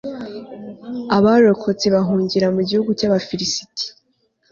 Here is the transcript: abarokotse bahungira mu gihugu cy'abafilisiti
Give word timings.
abarokotse 1.17 1.85
bahungira 1.95 2.47
mu 2.55 2.61
gihugu 2.69 2.91
cy'abafilisiti 2.99 3.85